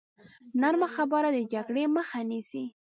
نرمه 0.61 0.87
خبره 0.95 1.29
د 1.33 1.37
جګړې 1.53 1.83
مخه 1.95 2.19
نیسي. 2.29 2.63